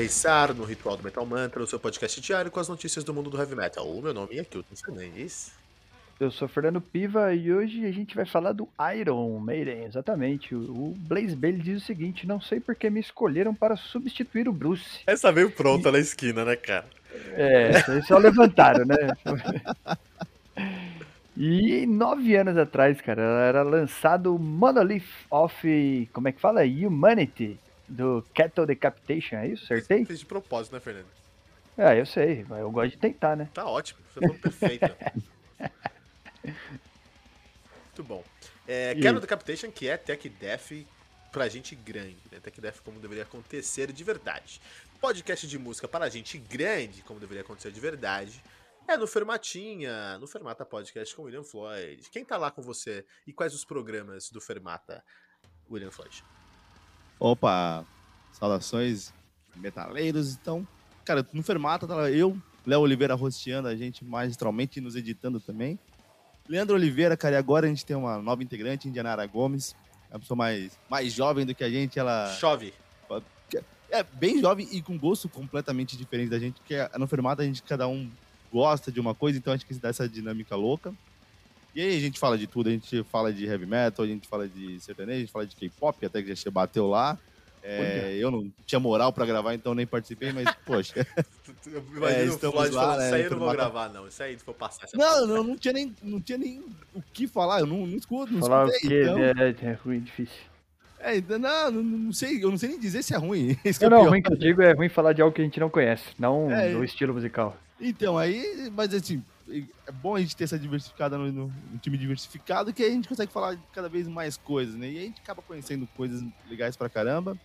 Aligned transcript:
aterrissar 0.00 0.54
no 0.54 0.64
Ritual 0.64 0.96
do 0.96 1.04
Metal 1.04 1.26
Mantra, 1.26 1.62
o 1.62 1.66
seu 1.66 1.78
podcast 1.78 2.20
diário 2.20 2.50
com 2.50 2.58
as 2.58 2.68
notícias 2.68 3.04
do 3.04 3.12
mundo 3.12 3.28
do 3.28 3.36
heavy 3.36 3.54
metal. 3.54 3.86
O 3.86 4.00
meu 4.00 4.14
nome 4.14 4.38
é 4.38 4.44
Kilton 4.44 4.74
Fernandes. 4.74 5.52
Eu 6.18 6.30
sou 6.30 6.48
Fernando 6.48 6.80
Piva 6.80 7.34
e 7.34 7.52
hoje 7.52 7.84
a 7.84 7.92
gente 7.92 8.14
vai 8.14 8.24
falar 8.24 8.52
do 8.52 8.68
Iron 8.96 9.38
Maiden, 9.38 9.84
exatamente. 9.84 10.54
O 10.54 10.94
Blaze 10.96 11.36
Bailey 11.36 11.60
diz 11.60 11.82
o 11.82 11.86
seguinte: 11.86 12.26
não 12.26 12.40
sei 12.40 12.60
porque 12.60 12.88
me 12.88 13.00
escolheram 13.00 13.54
para 13.54 13.76
substituir 13.76 14.48
o 14.48 14.52
Bruce. 14.52 15.00
Essa 15.06 15.30
veio 15.30 15.50
pronta 15.50 15.90
e... 15.90 15.92
na 15.92 15.98
esquina, 15.98 16.44
né, 16.44 16.56
cara? 16.56 16.86
É, 17.32 17.72
só 18.06 18.16
levantaram, 18.18 18.84
né? 18.84 18.96
E 21.36 21.86
nove 21.86 22.36
anos 22.36 22.58
atrás, 22.58 23.00
cara, 23.00 23.22
era 23.22 23.62
lançado 23.62 24.38
Monolith 24.38 25.06
of. 25.30 26.08
Como 26.12 26.28
é 26.28 26.32
que 26.32 26.40
fala? 26.40 26.62
Humanity, 26.64 27.58
do 27.90 28.24
Cattle 28.34 28.66
Decapitation, 28.66 29.36
é 29.36 29.48
isso? 29.48 29.64
Acertei? 29.64 30.04
Fiz 30.04 30.20
de 30.20 30.26
propósito, 30.26 30.72
né, 30.72 30.80
Fernando? 30.80 31.08
É, 31.76 31.98
eu 31.98 32.06
sei, 32.06 32.44
mas 32.48 32.60
eu 32.60 32.70
gosto 32.70 32.90
de 32.90 32.98
tentar, 32.98 33.36
né? 33.36 33.48
Tá 33.52 33.66
ótimo, 33.66 34.00
você 34.12 34.20
falou 34.20 34.36
perfeito. 34.38 34.86
Muito 37.86 38.04
bom. 38.04 38.24
É, 38.66 38.94
Cattle 38.94 39.20
Decapitation, 39.20 39.70
que 39.70 39.88
é 39.88 39.96
Tech 39.96 40.28
Death 40.28 40.86
pra 41.32 41.48
gente 41.48 41.74
grande, 41.74 42.18
né? 42.30 42.38
Tech 42.40 42.60
Death 42.60 42.80
como 42.84 43.00
deveria 43.00 43.24
acontecer 43.24 43.92
de 43.92 44.04
verdade. 44.04 44.60
Podcast 45.00 45.46
de 45.46 45.58
música 45.58 45.88
para 45.88 46.08
gente 46.08 46.38
grande, 46.38 47.02
como 47.02 47.18
deveria 47.18 47.42
acontecer 47.42 47.72
de 47.72 47.80
verdade. 47.80 48.42
É 48.86 48.96
no 48.96 49.06
Fermatinha, 49.06 50.18
no 50.18 50.26
Fermata 50.26 50.64
Podcast 50.64 51.14
com 51.14 51.22
William 51.22 51.44
Floyd. 51.44 52.02
Quem 52.10 52.24
tá 52.24 52.36
lá 52.36 52.50
com 52.50 52.60
você 52.60 53.04
e 53.26 53.32
quais 53.32 53.54
os 53.54 53.64
programas 53.64 54.30
do 54.30 54.40
Fermata, 54.40 55.04
William 55.70 55.90
Floyd? 55.90 56.24
Opa, 57.20 57.84
saudações 58.32 59.12
metaleiros. 59.54 60.34
Então, 60.34 60.66
cara, 61.04 61.24
no 61.34 61.42
Fermata 61.42 61.86
tá 61.86 62.10
eu, 62.10 62.34
Léo 62.66 62.80
Oliveira 62.80 63.14
rosteando 63.14 63.68
a 63.68 63.76
gente 63.76 64.02
magistralmente 64.02 64.78
e 64.78 64.82
nos 64.82 64.96
editando 64.96 65.38
também. 65.38 65.78
Leandro 66.48 66.74
Oliveira, 66.74 67.18
cara, 67.18 67.34
e 67.34 67.38
agora 67.38 67.66
a 67.66 67.68
gente 67.68 67.84
tem 67.84 67.94
uma 67.94 68.18
nova 68.22 68.42
integrante, 68.42 68.88
Indianara 68.88 69.26
Gomes. 69.26 69.76
É 70.10 70.14
uma 70.14 70.20
pessoa 70.20 70.36
mais, 70.36 70.78
mais 70.88 71.12
jovem 71.12 71.44
do 71.44 71.54
que 71.54 71.62
a 71.62 71.70
gente, 71.70 71.98
ela... 71.98 72.34
Chove. 72.40 72.72
É, 73.90 74.04
bem 74.04 74.40
jovem 74.40 74.68
e 74.70 74.80
com 74.80 74.96
gosto 74.96 75.28
completamente 75.28 75.96
diferente 75.96 76.30
da 76.30 76.38
gente, 76.38 76.60
porque 76.60 76.76
no 76.96 77.08
Fermata 77.08 77.42
a 77.42 77.44
gente, 77.44 77.60
cada 77.62 77.88
um 77.88 78.08
gosta 78.52 78.90
de 78.90 79.00
uma 79.00 79.16
coisa, 79.16 79.36
então 79.36 79.52
a 79.52 79.56
gente 79.56 79.66
quis 79.66 79.78
dar 79.78 79.88
essa 79.88 80.08
dinâmica 80.08 80.54
louca. 80.54 80.94
E 81.74 81.80
aí 81.80 81.96
a 81.96 82.00
gente 82.00 82.18
fala 82.18 82.36
de 82.36 82.46
tudo, 82.46 82.68
a 82.68 82.72
gente 82.72 83.02
fala 83.04 83.32
de 83.32 83.44
heavy 83.44 83.66
metal, 83.66 84.04
a 84.04 84.08
gente 84.08 84.26
fala 84.26 84.48
de 84.48 84.80
sertanejo, 84.80 85.16
a 85.16 85.20
gente 85.20 85.32
fala 85.32 85.46
de 85.46 85.54
K-pop, 85.54 86.04
até 86.04 86.22
que 86.22 86.34
já 86.34 86.50
bateu 86.50 86.88
lá. 86.88 87.18
É, 87.62 88.16
eu 88.18 88.30
não 88.30 88.50
tinha 88.64 88.80
moral 88.80 89.12
para 89.12 89.26
gravar, 89.26 89.54
então 89.54 89.74
nem 89.74 89.86
participei, 89.86 90.32
mas, 90.32 90.48
poxa. 90.64 91.06
é, 92.08 92.24
estamos 92.24 92.70
lá, 92.70 92.96
né, 92.96 93.06
Isso 93.06 93.14
aí 93.14 93.22
eu 93.24 93.30
não 93.32 93.38
vou 93.38 93.52
gravar, 93.52 93.88
não. 93.90 94.08
Isso 94.08 94.22
aí 94.22 94.38
for 94.38 94.54
passar. 94.54 94.88
Não, 94.94 95.26
não, 95.26 95.44
não, 95.44 95.56
tinha 95.56 95.74
nem, 95.74 95.94
não 96.02 96.20
tinha 96.20 96.38
nem 96.38 96.64
o 96.94 97.02
que 97.12 97.26
falar, 97.26 97.60
eu 97.60 97.66
não, 97.66 97.86
não 97.86 97.96
escuto, 97.96 98.32
não 98.32 98.40
falar 98.40 98.68
escutei. 98.68 99.02
O 99.02 99.18
então... 99.28 99.42
é, 99.68 99.70
é 99.70 99.72
ruim, 99.84 100.00
difícil. 100.00 100.50
É, 101.00 101.20
não, 101.20 101.70
não, 101.70 101.82
não, 101.82 102.12
sei, 102.12 102.42
eu 102.42 102.50
não 102.50 102.58
sei 102.58 102.70
nem 102.70 102.78
dizer 102.78 103.02
se 103.02 103.14
é 103.14 103.16
ruim. 103.16 103.56
Não, 103.80 103.86
é 103.86 103.90
não, 103.90 104.08
ruim 104.10 104.20
que 104.20 104.32
eu 104.32 104.36
digo 104.36 104.60
é 104.60 104.72
ruim 104.72 104.90
falar 104.90 105.14
de 105.14 105.22
algo 105.22 105.34
que 105.34 105.40
a 105.40 105.44
gente 105.44 105.58
não 105.58 105.70
conhece, 105.70 106.04
não 106.18 106.50
é, 106.50 106.72
do 106.72 106.84
estilo 106.84 107.14
musical. 107.14 107.56
Então, 107.80 108.18
aí, 108.18 108.70
mas 108.76 108.92
assim, 108.92 109.24
é 109.86 109.92
bom 109.92 110.14
a 110.14 110.20
gente 110.20 110.36
ter 110.36 110.44
essa 110.44 110.58
diversificada 110.58 111.18
no, 111.18 111.30
no, 111.30 111.46
no, 111.72 111.78
time 111.78 111.98
diversificado, 111.98 112.72
que 112.72 112.82
a 112.82 112.90
gente 112.90 113.08
consegue 113.08 113.32
falar 113.32 113.54
de 113.54 113.62
cada 113.72 113.88
vez 113.88 114.06
mais 114.06 114.36
coisas, 114.36 114.74
né? 114.74 114.88
E 114.88 114.98
a 114.98 115.02
gente 115.02 115.20
acaba 115.20 115.42
conhecendo 115.42 115.86
coisas 115.96 116.22
legais 116.48 116.76
pra 116.76 116.88
caramba. 116.88 117.36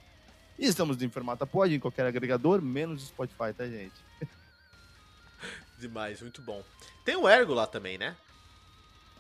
E 0.58 0.66
estamos 0.66 1.02
em 1.02 1.06
Informata 1.06 1.46
Pod, 1.46 1.74
em 1.74 1.80
qualquer 1.80 2.06
agregador, 2.06 2.62
menos 2.62 3.04
o 3.04 3.08
Spotify, 3.08 3.54
tá, 3.56 3.66
gente? 3.68 3.94
Demais, 5.80 6.22
muito 6.22 6.42
bom. 6.42 6.64
Tem 7.04 7.16
o 7.16 7.28
Ergo 7.28 7.54
lá 7.54 7.68
também, 7.68 7.98
né? 7.98 8.16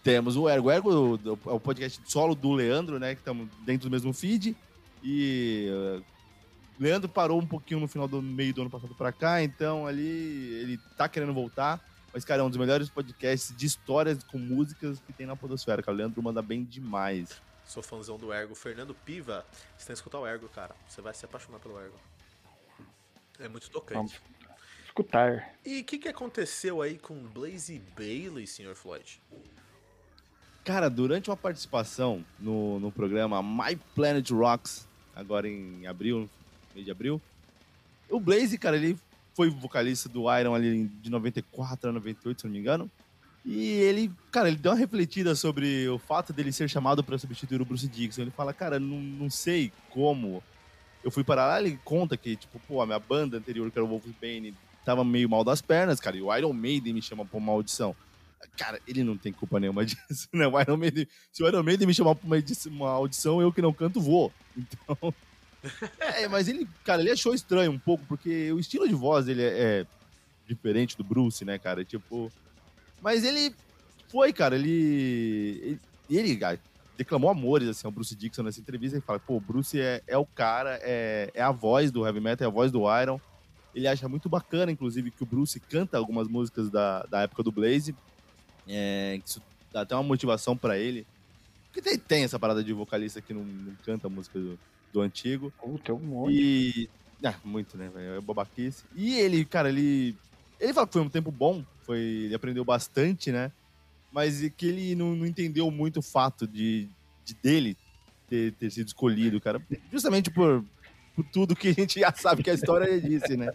Temos 0.03 0.37
o 0.37 0.47
Ergo. 0.47 0.69
O 0.69 0.71
Ergo 0.71 1.19
é 1.25 1.51
o 1.51 1.59
podcast 1.59 1.99
solo 2.05 2.35
do 2.35 2.53
Leandro, 2.53 2.99
né? 2.99 3.15
Que 3.15 3.21
estamos 3.21 3.49
dentro 3.65 3.89
do 3.89 3.91
mesmo 3.91 4.13
feed. 4.13 4.55
E 5.03 6.01
Leandro 6.79 7.09
parou 7.09 7.39
um 7.39 7.45
pouquinho 7.45 7.79
no 7.79 7.87
final 7.87 8.07
do 8.07 8.21
meio 8.21 8.53
do 8.53 8.61
ano 8.61 8.69
passado 8.69 8.93
para 8.95 9.11
cá, 9.11 9.41
então 9.41 9.87
ali 9.87 10.07
ele 10.61 10.79
tá 10.97 11.07
querendo 11.07 11.33
voltar. 11.33 11.83
Mas, 12.15 12.23
cara, 12.23 12.41
é 12.41 12.45
um 12.45 12.47
dos 12.47 12.57
melhores 12.57 12.89
podcasts 12.89 13.53
de 13.53 13.65
histórias 13.65 14.23
com 14.23 14.37
músicas 14.37 15.01
que 15.01 15.11
tem 15.11 15.25
na 15.25 15.35
Podosfera, 15.35 15.83
cara. 15.83 15.93
O 15.93 15.97
Leandro 15.97 16.23
manda 16.23 16.41
bem 16.41 16.63
demais. 16.63 17.41
Sou 17.65 17.83
fãzão 17.83 18.17
do 18.17 18.31
Ergo. 18.31 18.55
Fernando 18.55 18.95
Piva, 18.95 19.45
você 19.77 19.87
tem 19.87 19.93
que 19.93 19.99
escutar 19.99 20.19
o 20.19 20.25
Ergo, 20.25 20.47
cara. 20.47 20.73
Você 20.87 21.01
vai 21.01 21.13
se 21.13 21.25
apaixonar 21.25 21.59
pelo 21.59 21.77
Ergo. 21.77 21.99
É 23.37 23.49
muito 23.49 23.69
tocante. 23.69 23.95
Vamos 23.95 24.21
escutar. 24.85 25.55
E 25.65 25.81
o 25.81 25.83
que, 25.83 25.97
que 25.97 26.07
aconteceu 26.07 26.81
aí 26.81 26.97
com 26.97 27.21
Blaze 27.21 27.81
Bailey, 27.97 28.47
Sr. 28.47 28.75
Floyd? 28.75 29.21
Cara, 30.63 30.89
durante 30.89 31.29
uma 31.29 31.35
participação 31.35 32.25
no, 32.39 32.79
no 32.79 32.93
programa 32.93 33.43
My 33.43 33.75
Planet 33.93 34.31
Rocks, 34.31 34.87
agora 35.13 35.49
em 35.49 35.85
abril, 35.85 36.29
mês 36.73 36.85
de 36.85 36.91
abril. 36.91 37.21
O 38.09 38.21
Blaze, 38.21 38.57
cara, 38.57 38.77
ele 38.77 38.97
foi 39.35 39.49
vocalista 39.49 40.07
do 40.07 40.33
Iron 40.39 40.55
ali 40.55 40.87
de 41.01 41.09
94 41.09 41.89
a 41.89 41.93
98, 41.93 42.41
se 42.41 42.47
não 42.47 42.53
me 42.53 42.59
engano. 42.59 42.89
E 43.45 43.73
ele, 43.81 44.11
cara, 44.31 44.47
ele 44.47 44.57
deu 44.57 44.71
uma 44.71 44.77
refletida 44.77 45.35
sobre 45.35 45.87
o 45.87 45.99
fato 45.99 46.33
dele 46.33 46.51
ser 46.51 46.67
chamado 46.67 47.03
para 47.03 47.17
substituir 47.19 47.61
o 47.61 47.65
Bruce 47.65 47.87
Dixon. 47.87 48.23
Ele 48.23 48.31
fala, 48.31 48.53
cara, 48.53 48.79
não, 48.79 48.99
não 48.99 49.29
sei 49.29 49.71
como 49.91 50.41
eu 51.03 51.11
fui 51.11 51.23
para 51.23 51.45
lá. 51.45 51.59
Ele 51.59 51.79
conta 51.83 52.17
que, 52.17 52.35
tipo, 52.35 52.59
pô, 52.67 52.81
a 52.81 52.85
minha 52.87 52.97
banda 52.97 53.37
anterior, 53.37 53.69
que 53.69 53.77
era 53.77 53.85
o 53.85 53.87
Wolfsbane, 53.87 54.55
tava 54.83 55.03
meio 55.03 55.29
mal 55.29 55.43
das 55.43 55.61
pernas, 55.61 55.99
cara. 55.99 56.17
E 56.17 56.21
o 56.23 56.35
Iron 56.35 56.53
Maiden 56.53 56.93
me 56.93 57.01
chama 57.01 57.23
pra 57.23 57.37
uma 57.37 57.51
audição. 57.51 57.95
Cara, 58.57 58.79
ele 58.87 59.03
não 59.03 59.15
tem 59.15 59.31
culpa 59.31 59.59
nenhuma 59.59 59.85
disso, 59.85 60.27
né? 60.33 60.47
O 60.47 60.59
Iron 60.59 60.77
Maiden, 60.77 61.07
se 61.31 61.43
o 61.43 61.47
Iron 61.47 61.61
Maiden 61.61 61.85
me 61.85 61.93
chamar 61.93 62.15
pra 62.15 62.27
uma 62.65 62.89
audição, 62.89 63.41
eu 63.41 63.51
que 63.51 63.61
não 63.61 63.73
canto 63.73 64.01
vou. 64.01 64.31
Então, 64.57 65.13
é, 65.99 66.27
mas 66.27 66.47
ele, 66.47 66.67
cara, 66.83 67.01
ele 67.01 67.11
achou 67.11 67.33
estranho 67.33 67.71
um 67.71 67.79
pouco, 67.79 68.03
porque 68.07 68.51
o 68.51 68.59
estilo 68.59 68.87
de 68.87 68.93
voz 68.93 69.25
dele 69.25 69.43
é, 69.43 69.81
é 69.81 69.85
diferente 70.47 70.97
do 70.97 71.03
Bruce, 71.03 71.43
né, 71.43 71.57
cara? 71.57 71.83
Tipo. 71.83 72.31
Mas 73.01 73.23
ele 73.23 73.53
foi, 74.09 74.31
cara, 74.33 74.55
ele. 74.55 75.79
Ele, 76.09 76.29
ele 76.29 76.37
cara, 76.37 76.59
declamou 76.97 77.29
amores 77.29 77.67
assim, 77.67 77.85
ao 77.85 77.91
Bruce 77.91 78.15
Dixon 78.15 78.43
nessa 78.43 78.59
entrevista. 78.59 78.97
Ele 78.97 79.05
fala, 79.05 79.19
pô, 79.19 79.35
o 79.35 79.41
Bruce 79.41 79.79
é, 79.79 80.01
é 80.07 80.17
o 80.17 80.25
cara, 80.25 80.79
é, 80.81 81.31
é 81.33 81.41
a 81.41 81.51
voz 81.51 81.91
do 81.91 82.05
heavy 82.05 82.19
metal, 82.19 82.45
é 82.45 82.49
a 82.49 82.53
voz 82.53 82.71
do 82.71 82.83
Iron. 83.01 83.19
Ele 83.73 83.87
acha 83.87 84.07
muito 84.07 84.29
bacana, 84.29 84.71
inclusive, 84.71 85.11
que 85.11 85.23
o 85.23 85.25
Bruce 85.25 85.59
canta 85.59 85.97
algumas 85.97 86.27
músicas 86.27 86.69
da, 86.69 87.03
da 87.03 87.21
época 87.21 87.43
do 87.43 87.51
Blaze. 87.51 87.93
É, 88.67 89.19
isso 89.25 89.41
dá 89.71 89.81
até 89.81 89.93
uma 89.95 90.03
motivação 90.03 90.55
para 90.55 90.77
ele. 90.77 91.05
Porque 91.65 91.81
tem, 91.81 91.97
tem 91.97 92.23
essa 92.23 92.39
parada 92.39 92.63
de 92.63 92.71
vocalista 92.71 93.19
que 93.19 93.33
não, 93.33 93.43
não 93.43 93.75
canta 93.85 94.07
música 94.07 94.39
do, 94.39 94.57
do 94.95 95.01
antigo. 95.01 95.53
Tem 95.83 95.93
um 95.93 95.99
monte. 95.99 96.33
E. 96.33 96.89
Ah, 97.23 97.35
muito, 97.43 97.77
né, 97.77 97.89
velho? 97.93 98.15
É 98.15 98.21
babaquice. 98.21 98.83
E 98.95 99.15
ele, 99.15 99.45
cara, 99.45 99.69
ele. 99.69 100.15
Ele 100.59 100.73
fala 100.73 100.87
que 100.87 100.93
foi 100.93 101.01
um 101.01 101.09
tempo 101.09 101.31
bom, 101.31 101.63
foi, 101.81 101.99
ele 101.99 102.35
aprendeu 102.35 102.63
bastante, 102.63 103.31
né? 103.31 103.51
Mas 104.11 104.39
que 104.55 104.67
ele 104.67 104.95
não, 104.95 105.13
não 105.13 105.25
entendeu 105.25 105.69
muito 105.69 105.99
o 105.99 106.01
fato 106.01 106.47
de, 106.47 106.87
de 107.25 107.33
dele 107.33 107.77
ter, 108.27 108.53
ter 108.53 108.71
sido 108.71 108.87
escolhido, 108.87 109.41
cara. 109.41 109.61
Justamente 109.91 110.31
por, 110.31 110.63
por 111.13 111.25
tudo 111.25 111.55
que 111.55 111.67
a 111.67 111.73
gente 111.73 111.99
já 111.99 112.13
sabe 112.13 112.41
que 112.41 112.49
a 112.49 112.53
história 112.53 112.99
disse, 113.01 113.35
né? 113.35 113.51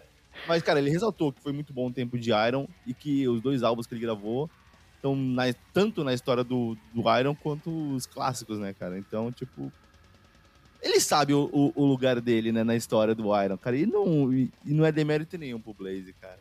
Mas, 0.46 0.62
cara, 0.62 0.78
ele 0.78 0.90
ressaltou 0.90 1.32
que 1.32 1.40
foi 1.42 1.52
muito 1.52 1.72
bom 1.72 1.88
o 1.88 1.92
tempo 1.92 2.18
de 2.18 2.30
Iron 2.30 2.68
e 2.86 2.92
que 2.92 3.26
os 3.26 3.40
dois 3.40 3.62
álbuns 3.62 3.86
que 3.86 3.94
ele 3.94 4.02
gravou 4.02 4.50
estão 4.96 5.16
na, 5.16 5.44
tanto 5.72 6.04
na 6.04 6.12
história 6.12 6.44
do, 6.44 6.76
do 6.92 7.18
Iron 7.18 7.34
quanto 7.34 7.70
os 7.94 8.04
clássicos, 8.04 8.58
né, 8.58 8.74
cara? 8.74 8.98
Então, 8.98 9.32
tipo, 9.32 9.72
ele 10.82 11.00
sabe 11.00 11.34
o, 11.34 11.50
o, 11.52 11.72
o, 11.74 11.84
lugar 11.84 12.20
dele, 12.20 12.52
né, 12.52 12.64
na 12.64 12.74
história 12.74 13.14
do 13.14 13.38
Iron, 13.42 13.58
cara. 13.58 13.76
E 13.76 13.86
não, 13.86 14.32
e, 14.32 14.50
não 14.64 14.84
é 14.84 14.92
demérito 14.92 15.36
nenhum 15.36 15.60
pro 15.60 15.74
Blaze, 15.74 16.14
cara. 16.20 16.38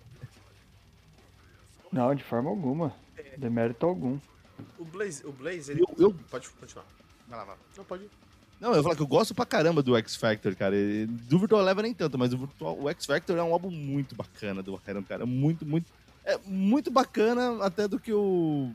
Não, 1.92 2.14
de 2.14 2.24
forma 2.24 2.50
alguma. 2.50 2.94
É. 3.18 3.38
Demérito 3.38 3.86
algum. 3.86 4.18
O 4.78 4.86
Blaze, 4.86 5.26
o 5.26 5.32
Blaze 5.32 5.72
ele... 5.72 5.82
eu, 5.82 5.96
eu... 5.98 6.16
Pode 6.30 6.50
continuar. 6.52 6.86
Vai 7.28 7.40
lá, 7.40 7.46
vai. 7.46 7.58
Não, 7.78 7.84
pode 7.84 8.04
ir. 8.04 8.10
Não, 8.60 8.74
eu 8.74 8.84
falo 8.84 8.96
que 8.96 9.02
eu 9.02 9.08
gosto 9.08 9.34
pra 9.34 9.46
caramba 9.46 9.82
do 9.82 9.96
X 9.96 10.16
Factor, 10.18 10.54
cara. 10.56 10.76
Do 11.08 11.40
Virtual 11.40 11.62
Level 11.62 11.84
nem 11.84 11.94
tanto, 11.94 12.18
mas 12.18 12.34
o, 12.34 12.38
Virtual, 12.38 12.78
o 12.78 12.90
X 12.90 13.06
Factor 13.06 13.38
é 13.38 13.44
um 13.44 13.54
álbum 13.54 13.72
muito 13.72 14.16
bacana 14.16 14.62
do 14.62 14.80
Iron, 14.88 15.04
cara. 15.04 15.26
Muito, 15.26 15.66
muito. 15.66 15.92
É 16.26 16.38
muito 16.46 16.92
bacana 16.92 17.64
até 17.64 17.88
do 17.88 18.00
que 18.00 18.12
o. 18.12 18.72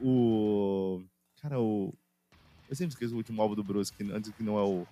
O. 0.00 1.02
Cara, 1.42 1.58
o. 1.60 1.92
Eu 2.68 2.76
sempre 2.76 2.94
esqueço 2.94 3.14
o 3.14 3.16
último 3.16 3.40
álbum 3.40 3.54
do 3.54 3.64
Bruce, 3.64 3.92
que 3.92 4.02
antes 4.12 4.30
que 4.32 4.42
não 4.42 4.58
é 4.58 4.62
o. 4.62 4.86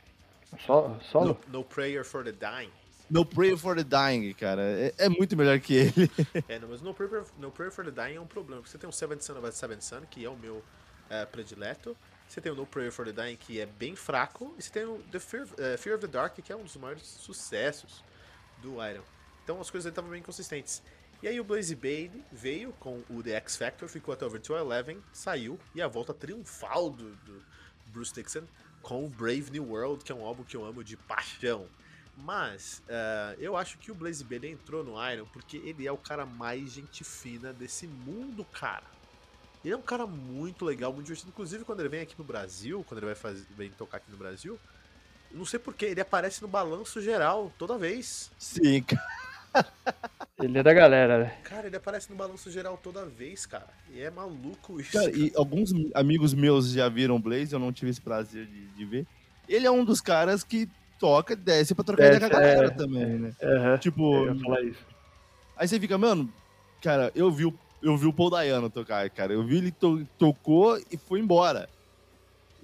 Só, 0.64 0.98
solo? 1.10 1.38
No, 1.46 1.58
no 1.58 1.64
Prayer 1.64 2.04
for 2.04 2.24
the 2.24 2.32
Dying. 2.32 2.70
No 3.10 3.24
Prayer 3.24 3.56
for 3.56 3.76
the 3.76 3.84
Dying, 3.84 4.32
cara. 4.32 4.62
É, 4.62 4.94
é 4.98 5.08
muito 5.08 5.36
melhor 5.36 5.60
que 5.60 5.74
ele. 5.74 6.10
é, 6.48 6.58
não, 6.58 6.68
mas 6.68 6.80
no 6.80 6.94
Prayer, 6.94 7.24
no 7.38 7.50
Prayer 7.50 7.72
for 7.72 7.84
the 7.84 7.90
Dying 7.90 8.16
é 8.16 8.20
um 8.20 8.26
problema. 8.26 8.62
Porque 8.62 8.70
você 8.70 8.78
tem 8.78 8.88
o 8.88 8.92
Seventh 8.92 9.22
Son 9.22 9.38
of 9.38 9.52
Seventh 9.52 9.82
Son, 9.82 10.00
que 10.10 10.24
é 10.24 10.30
o 10.30 10.36
meu 10.36 10.62
é, 11.10 11.24
predileto. 11.24 11.96
Você 12.28 12.40
tem 12.40 12.50
o 12.50 12.54
No 12.54 12.66
Prayer 12.66 12.90
for 12.90 13.04
the 13.04 13.12
Dying, 13.12 13.36
que 13.36 13.60
é 13.60 13.66
bem 13.66 13.94
fraco. 13.94 14.54
E 14.58 14.62
você 14.62 14.70
tem 14.70 14.84
o 14.84 14.98
The 15.12 15.18
Fear, 15.18 15.44
uh, 15.44 15.78
Fear 15.78 15.96
of 15.96 16.06
the 16.06 16.12
Dark, 16.12 16.34
que 16.34 16.52
é 16.52 16.56
um 16.56 16.64
dos 16.64 16.76
maiores 16.76 17.02
sucessos 17.02 18.02
do 18.60 18.84
Iron. 18.84 19.02
Então 19.44 19.60
as 19.60 19.70
coisas 19.70 19.88
estavam 19.88 20.10
bem 20.10 20.22
consistentes. 20.22 20.82
E 21.22 21.28
aí 21.28 21.40
o 21.40 21.44
Blaze 21.44 21.74
Bane 21.74 22.24
veio 22.30 22.72
com 22.74 23.02
o 23.08 23.22
The 23.22 23.36
X 23.36 23.56
Factor, 23.56 23.88
ficou 23.88 24.12
até 24.12 24.26
Over 24.26 24.40
to 24.40 24.54
Eleven, 24.54 25.02
saiu, 25.12 25.58
e 25.74 25.80
a 25.80 25.88
volta 25.88 26.12
triunfal 26.12 26.90
do, 26.90 27.14
do 27.16 27.42
Bruce 27.96 28.12
Dixon 28.12 28.42
com 28.82 29.08
Brave 29.08 29.50
New 29.50 29.70
World, 29.70 30.04
que 30.04 30.12
é 30.12 30.14
um 30.14 30.24
álbum 30.24 30.44
que 30.44 30.56
eu 30.56 30.64
amo 30.64 30.84
de 30.84 30.96
paixão. 30.96 31.66
Mas 32.18 32.82
uh, 32.88 33.40
eu 33.40 33.56
acho 33.56 33.78
que 33.78 33.90
o 33.90 33.94
Blaze 33.94 34.22
Bailey 34.22 34.52
entrou 34.52 34.84
no 34.84 34.92
Iron 35.10 35.26
porque 35.32 35.56
ele 35.58 35.86
é 35.86 35.92
o 35.92 35.96
cara 35.96 36.24
mais 36.24 36.72
gente 36.72 37.02
fina 37.02 37.52
desse 37.52 37.86
mundo, 37.86 38.44
cara. 38.44 38.84
Ele 39.64 39.74
é 39.74 39.76
um 39.76 39.82
cara 39.82 40.06
muito 40.06 40.64
legal, 40.64 40.92
muito 40.92 41.06
divertido. 41.06 41.30
Inclusive, 41.30 41.64
quando 41.64 41.80
ele 41.80 41.88
vem 41.88 42.00
aqui 42.00 42.14
no 42.16 42.24
Brasil, 42.24 42.84
quando 42.86 42.98
ele 42.98 43.06
vai 43.06 43.14
fazer, 43.14 43.44
vem 43.56 43.70
tocar 43.70 43.96
aqui 43.96 44.10
no 44.10 44.16
Brasil, 44.16 44.58
não 45.32 45.44
sei 45.44 45.58
porquê, 45.58 45.86
ele 45.86 46.00
aparece 46.00 46.40
no 46.40 46.48
balanço 46.48 47.00
geral 47.00 47.52
toda 47.58 47.76
vez. 47.76 48.30
Sim, 48.38 48.82
cara. 48.82 49.72
Ele 50.38 50.58
é 50.58 50.62
da 50.62 50.74
galera, 50.74 51.18
né? 51.18 51.34
Cara, 51.44 51.66
ele 51.66 51.76
aparece 51.76 52.10
no 52.10 52.16
balanço 52.16 52.50
geral 52.50 52.78
toda 52.82 53.06
vez, 53.06 53.46
cara. 53.46 53.68
E 53.90 54.00
é 54.00 54.10
maluco 54.10 54.78
isso. 54.78 54.92
Cara, 54.92 55.10
e 55.10 55.32
alguns 55.34 55.70
amigos 55.94 56.34
meus 56.34 56.70
já 56.72 56.88
viram 56.90 57.20
Blaze, 57.20 57.54
eu 57.54 57.58
não 57.58 57.72
tive 57.72 57.90
esse 57.90 58.00
prazer 58.00 58.44
de, 58.46 58.66
de 58.66 58.84
ver. 58.84 59.06
Ele 59.48 59.66
é 59.66 59.70
um 59.70 59.82
dos 59.82 60.02
caras 60.02 60.44
que 60.44 60.68
toca 60.98 61.32
e 61.32 61.36
desce 61.36 61.74
pra 61.74 61.84
trocar 61.84 62.06
ideia 62.06 62.20
com 62.20 62.26
a 62.26 62.40
galera 62.40 62.66
é, 62.66 62.70
também, 62.70 63.06
né? 63.06 63.32
Uhum, 63.42 63.78
tipo. 63.78 64.26
Aí 65.56 65.66
você 65.66 65.80
fica, 65.80 65.96
mano, 65.96 66.30
cara, 66.82 67.10
eu 67.14 67.30
vi, 67.30 67.50
eu 67.82 67.96
vi 67.96 68.06
o 68.06 68.12
Paul 68.12 68.28
Dayano 68.28 68.68
tocar, 68.68 69.08
cara. 69.08 69.32
Eu 69.32 69.42
vi 69.42 69.56
ele 69.56 69.72
to 69.72 70.06
tocou 70.18 70.78
e 70.90 70.98
foi 70.98 71.18
embora. 71.18 71.66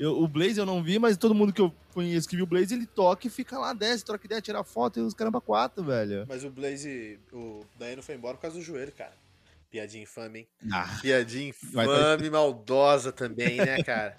Eu, 0.02 0.20
o 0.20 0.26
Blaze 0.26 0.58
eu 0.58 0.66
não 0.66 0.82
vi, 0.82 0.98
mas 0.98 1.16
todo 1.16 1.32
mundo 1.32 1.52
que 1.52 1.60
eu 1.60 1.72
conheço 1.94 2.28
que 2.28 2.34
viu 2.34 2.44
o 2.44 2.48
Blaze, 2.48 2.74
ele 2.74 2.86
toca 2.86 3.28
e 3.28 3.30
fica 3.30 3.56
lá, 3.56 3.72
desce, 3.72 4.04
troca 4.04 4.26
ideia, 4.26 4.42
tira 4.42 4.64
foto 4.64 4.98
e 4.98 5.02
os 5.02 5.14
caramba 5.14 5.40
quatro, 5.40 5.84
velho. 5.84 6.26
Mas 6.28 6.42
o 6.42 6.50
Blaze, 6.50 7.20
o 7.32 7.64
Dayano 7.78 8.02
foi 8.02 8.16
embora 8.16 8.34
por 8.34 8.42
causa 8.42 8.58
do 8.58 8.64
joelho, 8.64 8.90
cara. 8.90 9.12
Piadinha 9.70 10.02
infame, 10.02 10.40
hein? 10.40 10.48
Ah, 10.72 10.98
Piadinha 11.00 11.50
infame, 11.50 12.28
maldosa 12.28 13.12
também, 13.12 13.58
né, 13.58 13.80
cara? 13.86 14.18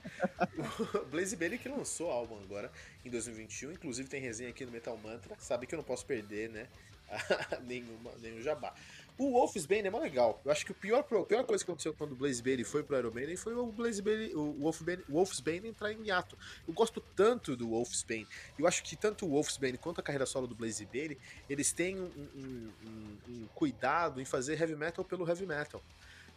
o 0.95 1.05
Blaze 1.07 1.35
Bailey 1.35 1.59
que 1.59 1.67
lançou 1.67 2.07
o 2.07 2.11
álbum 2.11 2.39
agora, 2.41 2.71
em 3.03 3.09
2021. 3.09 3.73
Inclusive 3.73 4.07
tem 4.07 4.21
resenha 4.21 4.51
aqui 4.51 4.65
no 4.65 4.71
Metal 4.71 4.97
Mantra. 5.03 5.35
Sabe 5.37 5.67
que 5.67 5.75
eu 5.75 5.77
não 5.77 5.83
posso 5.83 6.05
perder, 6.05 6.49
né? 6.49 6.67
nenhuma, 7.67 8.11
nenhum 8.21 8.41
jabá. 8.41 8.73
O 9.17 9.31
Wolf's 9.31 9.65
Bane 9.67 9.87
é 9.87 9.89
mó 9.91 9.99
legal. 9.99 10.41
Eu 10.43 10.51
acho 10.51 10.65
que 10.65 10.71
o 10.71 10.75
pior, 10.75 10.99
a 10.99 11.03
pior 11.03 11.43
coisa 11.43 11.63
que 11.63 11.69
aconteceu 11.69 11.93
quando 11.93 12.13
o 12.13 12.15
Blaze 12.15 12.41
Bailey 12.41 12.63
foi 12.63 12.81
pro 12.81 12.97
Iron 12.97 13.11
Maiden 13.11 13.35
foi 13.35 13.53
o 13.53 13.67
Blaze 13.67 14.01
Bailey, 14.01 14.33
o 14.35 14.53
Wolf 14.59 14.81
Bane, 14.81 15.03
o 15.07 15.13
Wolf's 15.13 15.39
Bane 15.39 15.67
entrar 15.67 15.91
em 15.91 16.07
hiato. 16.07 16.35
Eu 16.67 16.73
gosto 16.73 16.99
tanto 17.15 17.55
do 17.55 17.69
Wolf's 17.69 18.03
Bane. 18.03 18.27
Eu 18.57 18.65
acho 18.65 18.81
que 18.81 18.95
tanto 18.95 19.25
o 19.27 19.29
Wolf's 19.29 19.57
Bane 19.57 19.77
quanto 19.77 19.99
a 19.99 20.03
carreira 20.03 20.25
solo 20.25 20.47
do 20.47 20.55
Blaze 20.55 20.85
Bailey, 20.85 21.19
eles 21.47 21.71
têm 21.71 21.99
um, 21.99 22.05
um, 22.35 22.71
um, 22.85 23.17
um 23.29 23.47
cuidado 23.53 24.19
em 24.19 24.25
fazer 24.25 24.59
heavy 24.59 24.75
metal 24.75 25.05
pelo 25.05 25.27
heavy 25.27 25.45
metal. 25.45 25.83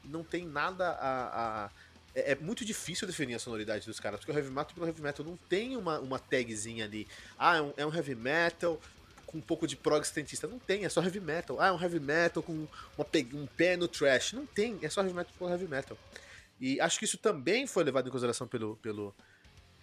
Não 0.04 0.22
tem 0.22 0.44
nada 0.44 0.90
a, 0.90 1.64
a 1.64 1.70
é, 2.16 2.32
é 2.32 2.34
muito 2.34 2.64
difícil 2.64 3.06
definir 3.06 3.34
a 3.34 3.38
sonoridade 3.38 3.86
dos 3.86 4.00
caras, 4.00 4.18
porque 4.18 4.32
o 4.32 4.34
heavy 4.34 4.50
metal 4.50 4.74
pelo 4.74 4.86
heavy 4.86 5.02
metal 5.02 5.24
não 5.24 5.36
tem 5.36 5.76
uma, 5.76 6.00
uma 6.00 6.18
tagzinha 6.18 6.86
ali. 6.86 7.06
Ah, 7.38 7.56
é 7.56 7.62
um, 7.62 7.72
é 7.76 7.86
um 7.86 7.94
heavy 7.94 8.14
metal 8.14 8.80
com 9.26 9.38
um 9.38 9.40
pouco 9.40 9.66
de 9.66 9.76
prog 9.76 10.04
cientista. 10.04 10.46
Não 10.46 10.58
tem, 10.58 10.84
é 10.84 10.88
só 10.88 11.02
heavy 11.02 11.20
metal. 11.20 11.60
Ah, 11.60 11.68
é 11.68 11.72
um 11.72 11.80
heavy 11.80 12.00
metal 12.00 12.42
com 12.42 12.52
uma, 12.96 13.06
um 13.34 13.46
pé 13.46 13.76
no 13.76 13.88
trash. 13.88 14.32
Não 14.32 14.46
tem, 14.46 14.78
é 14.82 14.88
só 14.88 15.02
heavy 15.02 15.14
metal 15.14 15.32
com 15.38 15.48
heavy 15.48 15.66
metal. 15.66 15.98
E 16.60 16.80
acho 16.80 16.98
que 16.98 17.04
isso 17.04 17.18
também 17.18 17.66
foi 17.66 17.84
levado 17.84 18.08
em 18.08 18.10
consideração 18.10 18.46
pelo, 18.46 18.76
pelo, 18.76 19.14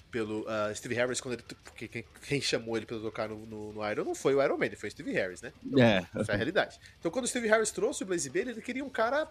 pelo 0.10 0.42
uh, 0.42 0.74
Steve 0.76 0.96
Harris 0.96 1.22
quando 1.22 1.34
ele. 1.34 1.44
Porque 1.64 1.88
quem, 1.88 2.06
quem, 2.28 2.42
chamou 2.42 2.76
ele 2.78 2.86
pra 2.86 2.98
tocar 2.98 3.30
no, 3.30 3.46
no, 3.46 3.74
no, 3.74 3.92
Iron 3.92 4.06
não 4.06 4.16
foi 4.16 4.34
o 4.34 4.42
Iron 4.42 4.58
Man, 4.58 4.70
foi 4.76 4.90
o 4.90 4.92
Steve 4.92 5.12
Harris, 5.12 5.42
né? 5.42 5.54
Então, 5.64 5.84
é. 5.84 6.08
Essa 6.16 6.32
é 6.32 6.36
a 6.36 6.38
realidade. 6.38 6.80
Então 7.00 7.12
quando 7.12 7.26
o 7.26 7.28
Steve 7.28 7.48
Harris 7.48 7.72
trouxe 7.72 8.04
o 8.04 8.06
Blaze 8.06 8.30
Bailey, 8.30 8.54
ele 8.54 8.62
queria 8.62 8.84
um 8.84 8.90
cara 8.90 9.30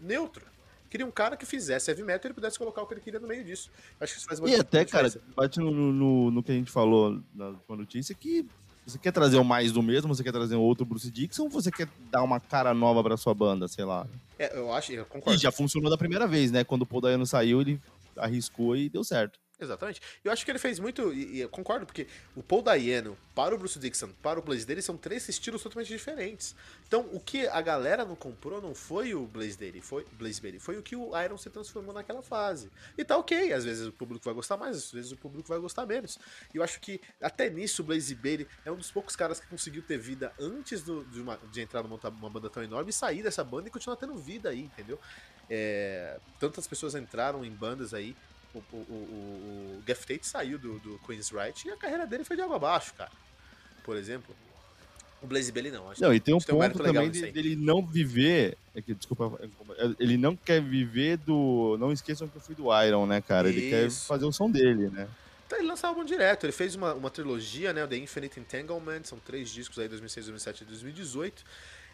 neutro. 0.00 0.44
Queria 0.88 1.06
um 1.06 1.10
cara 1.10 1.36
que 1.36 1.44
fizesse 1.44 1.90
heavy 1.90 2.04
metal 2.04 2.20
e 2.24 2.26
ele 2.28 2.34
pudesse 2.34 2.56
colocar 2.56 2.82
o 2.82 2.86
que 2.86 2.94
ele 2.94 3.00
queria 3.00 3.18
no 3.18 3.26
meio 3.26 3.44
disso. 3.44 3.70
Acho 4.00 4.14
que 4.14 4.18
isso 4.20 4.28
faz 4.28 4.38
E 4.38 4.54
até, 4.54 4.84
cara, 4.84 5.12
bate 5.34 5.58
no, 5.58 5.70
no, 5.72 6.30
no, 6.30 6.42
que 6.42 6.52
a 6.52 6.54
gente 6.54 6.70
falou 6.70 7.20
na 7.34 7.52
notícia 7.68 8.14
que 8.14 8.46
você 8.86 8.98
quer 8.98 9.12
trazer 9.12 9.36
o 9.36 9.44
mais 9.44 9.72
do 9.72 9.82
mesmo? 9.82 10.14
Você 10.14 10.22
quer 10.22 10.32
trazer 10.32 10.54
um 10.54 10.60
outro 10.60 10.86
Bruce 10.86 11.10
Dixon 11.10 11.44
ou 11.44 11.50
você 11.50 11.72
quer 11.72 11.88
dar 12.10 12.22
uma 12.22 12.38
cara 12.38 12.72
nova 12.72 13.02
pra 13.02 13.16
sua 13.16 13.34
banda, 13.34 13.66
sei 13.66 13.84
lá? 13.84 14.06
É, 14.38 14.56
eu 14.56 14.72
acho, 14.72 14.92
eu 14.92 15.04
concordo. 15.04 15.36
E 15.36 15.42
já 15.42 15.50
funcionou 15.50 15.90
da 15.90 15.98
primeira 15.98 16.26
vez, 16.26 16.52
né? 16.52 16.62
Quando 16.62 16.82
o 16.82 16.86
Paul 16.86 17.00
Dayano 17.00 17.26
saiu, 17.26 17.60
ele 17.60 17.80
arriscou 18.16 18.76
e 18.76 18.88
deu 18.88 19.02
certo. 19.02 19.40
Exatamente. 19.58 20.02
Eu 20.22 20.30
acho 20.30 20.44
que 20.44 20.50
ele 20.50 20.58
fez 20.58 20.78
muito, 20.78 21.12
e, 21.14 21.36
e 21.36 21.40
eu 21.40 21.48
concordo, 21.48 21.86
porque 21.86 22.06
o 22.34 22.42
Paul 22.42 22.60
Dayano 22.60 23.16
para 23.34 23.54
o 23.54 23.58
Bruce 23.58 23.78
Dixon, 23.78 24.10
para 24.22 24.38
o 24.38 24.42
Blaze 24.42 24.66
dele, 24.66 24.82
são 24.82 24.98
três 24.98 25.26
estilos 25.28 25.62
totalmente 25.62 25.88
diferentes. 25.88 26.54
Então, 26.86 27.08
o 27.12 27.18
que 27.18 27.46
a 27.48 27.60
galera 27.62 28.04
não 28.04 28.14
comprou 28.14 28.60
não 28.60 28.74
foi 28.74 29.14
o 29.14 29.26
Blaze 29.26 29.56
dele, 29.56 29.80
foi 29.80 30.04
Blaze 30.12 30.42
Bailey, 30.42 30.60
foi 30.60 30.76
o 30.76 30.82
que 30.82 30.94
o 30.94 31.18
Iron 31.18 31.38
se 31.38 31.48
transformou 31.48 31.94
naquela 31.94 32.22
fase. 32.22 32.70
E 32.98 33.04
tá 33.04 33.16
ok, 33.16 33.52
às 33.54 33.64
vezes 33.64 33.86
o 33.86 33.92
público 33.92 34.24
vai 34.26 34.34
gostar 34.34 34.58
mais, 34.58 34.76
às 34.76 34.92
vezes 34.92 35.12
o 35.12 35.16
público 35.16 35.48
vai 35.48 35.58
gostar 35.58 35.86
menos. 35.86 36.18
E 36.52 36.58
eu 36.58 36.62
acho 36.62 36.78
que 36.78 37.00
até 37.20 37.48
nisso 37.48 37.80
o 37.80 37.84
Blaze 37.84 38.14
Bailey 38.14 38.46
é 38.64 38.70
um 38.70 38.76
dos 38.76 38.90
poucos 38.90 39.16
caras 39.16 39.40
que 39.40 39.46
conseguiu 39.46 39.82
ter 39.82 39.96
vida 39.96 40.34
antes 40.38 40.82
do, 40.82 41.02
de, 41.04 41.20
uma, 41.20 41.38
de, 41.50 41.62
entrar 41.62 41.82
numa 41.82 41.96
uma 41.96 42.30
banda 42.30 42.50
tão 42.50 42.62
enorme 42.62 42.90
e 42.90 42.92
sair 42.92 43.22
dessa 43.22 43.42
banda 43.42 43.68
e 43.68 43.70
continuar 43.70 43.96
tendo 43.96 44.14
vida 44.16 44.50
aí, 44.50 44.60
entendeu? 44.60 45.00
É, 45.48 46.18
tantas 46.38 46.66
pessoas 46.66 46.94
entraram 46.94 47.44
em 47.44 47.50
bandas 47.50 47.94
aí 47.94 48.14
o, 48.54 48.58
o, 48.72 48.76
o, 48.76 49.78
o 49.78 49.82
Tate 49.86 50.26
saiu 50.26 50.58
do, 50.58 50.78
do 50.78 50.98
Queen's 51.06 51.30
Right 51.30 51.66
e 51.66 51.70
a 51.70 51.76
carreira 51.76 52.06
dele 52.06 52.24
foi 52.24 52.36
de 52.36 52.42
água 52.42 52.56
abaixo, 52.56 52.94
cara. 52.94 53.12
Por 53.84 53.96
exemplo. 53.96 54.34
O 55.22 55.26
Blaze 55.26 55.50
Bailey 55.50 55.72
não. 55.72 55.90
Acho 55.90 56.02
não, 56.02 56.12
e 56.12 56.20
tem 56.20 56.34
um 56.34 56.38
ponto 56.38 56.80
um 56.80 56.84
também 56.84 57.10
de, 57.10 57.30
dele 57.32 57.56
não 57.56 57.84
viver. 57.84 58.56
É 58.74 58.82
que, 58.82 58.94
desculpa, 58.94 59.38
é, 59.40 59.90
ele 59.98 60.16
não 60.16 60.36
quer 60.36 60.60
viver 60.60 61.16
do. 61.16 61.76
Não 61.78 61.90
esqueçam 61.90 62.28
que 62.28 62.36
eu 62.36 62.40
fui 62.40 62.54
do 62.54 62.66
Iron, 62.82 63.06
né, 63.06 63.20
cara? 63.22 63.48
Isso. 63.48 63.58
Ele 63.58 63.70
quer 63.70 63.90
fazer 63.90 64.24
o 64.26 64.32
som 64.32 64.50
dele, 64.50 64.90
né? 64.90 65.08
Então 65.46 65.58
ele 65.58 65.68
lança 65.68 65.86
álbum 65.86 66.04
direto. 66.04 66.44
Ele 66.44 66.52
fez 66.52 66.74
uma, 66.74 66.92
uma 66.92 67.10
trilogia, 67.10 67.72
né? 67.72 67.84
O 67.84 67.88
The 67.88 67.96
Infinite 67.96 68.38
Entanglement. 68.38 69.04
São 69.04 69.18
três 69.18 69.48
discos 69.48 69.78
aí, 69.78 69.88
2006, 69.88 70.26
2007 70.26 70.62
e 70.62 70.66
2018. 70.66 71.44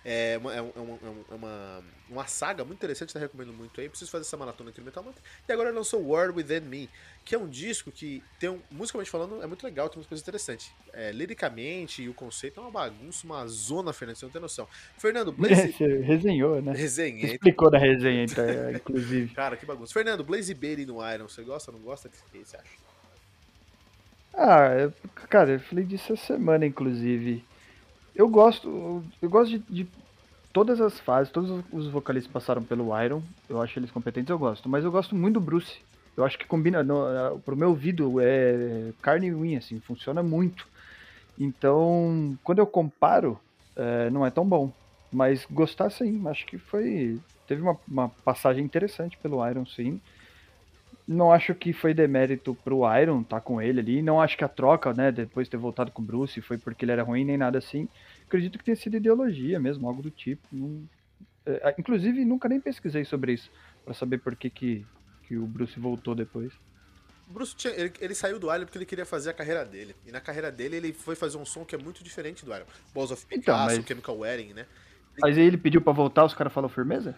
É 0.04 0.36
uma, 0.38 0.54
é, 0.54 0.60
uma, 0.60 0.98
é 1.30 1.34
uma, 1.34 1.84
uma 2.10 2.26
saga 2.26 2.64
muito 2.64 2.78
interessante, 2.78 3.14
tá 3.14 3.20
recomendo 3.20 3.52
muito 3.52 3.80
aí. 3.80 3.88
Preciso 3.88 4.10
fazer 4.10 4.22
essa 4.22 4.36
maratona 4.36 4.70
aqui 4.70 4.80
no 4.80 4.86
Metal 4.86 5.02
Mantra. 5.02 5.22
E 5.48 5.52
agora 5.52 5.70
lançou 5.70 6.02
World 6.02 6.36
Within 6.36 6.60
Me, 6.60 6.90
que 7.24 7.34
é 7.34 7.38
um 7.38 7.48
disco 7.48 7.92
que 7.92 8.22
tem 8.40 8.50
um, 8.50 8.60
musicalmente 8.70 9.10
falando, 9.10 9.40
é 9.42 9.46
muito 9.46 9.62
legal, 9.64 9.88
tem 9.88 9.98
umas 9.98 10.06
coisas 10.06 10.22
interessantes. 10.22 10.72
É, 10.92 11.12
liricamente 11.12 12.02
e 12.02 12.08
o 12.08 12.14
conceito 12.14 12.58
é 12.58 12.62
uma 12.62 12.70
bagunça, 12.70 13.24
uma 13.24 13.46
zona, 13.46 13.92
Fernando, 13.92 14.16
você 14.16 14.24
não 14.26 14.32
tem 14.32 14.42
noção. 14.42 14.68
Fernando, 14.98 15.30
Blaze. 15.32 15.72
Você 15.72 16.00
resenhou, 16.00 16.60
né? 16.60 16.72
Resenhei. 16.72 17.34
Explicou 17.34 17.70
da 17.70 17.78
resenha, 17.78 18.24
então, 18.24 18.44
é, 18.44 18.72
inclusive. 18.76 19.32
Cara, 19.34 19.56
que 19.56 19.64
bagunça. 19.64 19.92
Fernando, 19.92 20.24
Blaze 20.24 20.52
Bailey 20.52 20.84
no 20.84 20.98
Iron, 21.12 21.28
você 21.28 21.42
gosta 21.42 21.70
ou 21.70 21.78
não 21.78 21.84
gosta? 21.84 22.08
O 22.08 22.10
que 22.10 22.38
você 22.38 22.56
acha? 22.56 22.82
Ah, 24.34 24.68
eu, 24.78 24.92
cara, 25.28 25.52
eu 25.52 25.60
falei 25.60 25.84
disso 25.84 26.12
essa 26.12 26.26
semana, 26.26 26.66
inclusive. 26.66 27.44
Eu 28.14 28.28
gosto, 28.28 29.02
eu 29.20 29.30
gosto 29.30 29.58
de, 29.58 29.58
de, 29.84 29.88
todas 30.52 30.80
as 30.80 31.00
fases, 31.00 31.32
todos 31.32 31.64
os 31.72 31.88
vocalistas 31.88 32.32
passaram 32.32 32.62
pelo 32.62 32.98
Iron. 33.02 33.22
Eu 33.48 33.60
acho 33.60 33.78
eles 33.78 33.90
competentes, 33.90 34.30
eu 34.30 34.38
gosto. 34.38 34.68
Mas 34.68 34.84
eu 34.84 34.92
gosto 34.92 35.14
muito 35.14 35.34
do 35.34 35.40
Bruce. 35.40 35.78
Eu 36.16 36.24
acho 36.24 36.38
que 36.38 36.46
combina, 36.46 36.82
no, 36.82 37.40
pro 37.44 37.56
meu 37.56 37.70
ouvido, 37.70 38.20
é 38.20 38.92
carne 39.00 39.28
e 39.28 39.34
unha, 39.34 39.58
assim, 39.58 39.80
funciona 39.80 40.22
muito. 40.22 40.68
Então, 41.38 42.36
quando 42.44 42.58
eu 42.58 42.66
comparo, 42.66 43.40
é, 43.74 44.10
não 44.10 44.26
é 44.26 44.30
tão 44.30 44.46
bom. 44.46 44.70
Mas 45.10 45.46
gostar 45.50 45.90
sim, 45.90 46.22
acho 46.28 46.46
que 46.46 46.58
foi. 46.58 47.18
Teve 47.46 47.62
uma, 47.62 47.76
uma 47.88 48.08
passagem 48.08 48.64
interessante 48.64 49.16
pelo 49.18 49.46
Iron, 49.48 49.66
sim. 49.66 50.00
Não 51.06 51.32
acho 51.32 51.54
que 51.54 51.72
foi 51.72 51.92
demérito 51.92 52.54
pro 52.64 52.82
Iron 53.00 53.22
tá 53.22 53.40
com 53.40 53.60
ele 53.60 53.80
ali. 53.80 54.02
Não 54.02 54.20
acho 54.20 54.36
que 54.36 54.44
a 54.44 54.48
troca, 54.48 54.92
né, 54.94 55.10
depois 55.10 55.46
de 55.46 55.50
ter 55.50 55.56
voltado 55.56 55.90
com 55.90 56.00
o 56.00 56.04
Bruce, 56.04 56.40
foi 56.40 56.56
porque 56.56 56.84
ele 56.84 56.92
era 56.92 57.02
ruim 57.02 57.24
nem 57.24 57.36
nada 57.36 57.58
assim. 57.58 57.88
Acredito 58.26 58.58
que 58.58 58.64
tenha 58.64 58.76
sido 58.76 58.96
ideologia 58.96 59.58
mesmo, 59.58 59.86
algo 59.88 60.02
do 60.02 60.10
tipo. 60.10 60.46
Não... 60.52 60.82
É, 61.44 61.74
inclusive, 61.76 62.24
nunca 62.24 62.48
nem 62.48 62.60
pesquisei 62.60 63.04
sobre 63.04 63.32
isso, 63.32 63.50
para 63.84 63.94
saber 63.94 64.18
por 64.18 64.36
que, 64.36 64.48
que, 64.48 64.86
que 65.24 65.36
o 65.36 65.44
Bruce 65.44 65.78
voltou 65.78 66.14
depois. 66.14 66.52
O 67.28 67.32
Bruce 67.32 67.56
tinha, 67.56 67.72
ele, 67.74 67.92
ele, 68.00 68.14
saiu 68.14 68.38
do 68.38 68.54
Iron 68.54 68.64
porque 68.64 68.78
ele 68.78 68.86
queria 68.86 69.04
fazer 69.04 69.30
a 69.30 69.32
carreira 69.32 69.64
dele. 69.64 69.96
E 70.06 70.12
na 70.12 70.20
carreira 70.20 70.52
dele 70.52 70.76
ele 70.76 70.92
foi 70.92 71.16
fazer 71.16 71.36
um 71.36 71.44
som 71.44 71.64
que 71.64 71.74
é 71.74 71.78
muito 71.78 72.04
diferente 72.04 72.44
do 72.44 72.54
Iron. 72.54 72.64
Balls 72.94 73.10
of 73.10 73.26
Picasso, 73.26 73.64
então, 73.64 73.76
mas... 73.78 73.86
Chemical 73.86 74.18
Wedding, 74.18 74.52
né? 74.54 74.66
Mas 75.20 75.36
aí 75.36 75.44
ele 75.44 75.58
pediu 75.58 75.80
para 75.80 75.92
voltar, 75.92 76.24
os 76.24 76.34
caras 76.34 76.52
falaram 76.52 76.72
firmeza? 76.72 77.16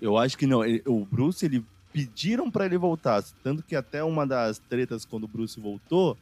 Eu 0.00 0.16
acho 0.16 0.36
que 0.36 0.46
não. 0.46 0.64
Ele, 0.64 0.82
o 0.86 1.04
Bruce, 1.04 1.44
ele 1.44 1.64
pediram 1.96 2.50
para 2.50 2.66
ele 2.66 2.76
voltar. 2.76 3.24
Tanto 3.42 3.62
que 3.62 3.74
até 3.74 4.04
uma 4.04 4.26
das 4.26 4.58
tretas 4.58 5.06
quando 5.06 5.24
o 5.24 5.28
Bruce 5.28 5.58
voltou, 5.58 6.14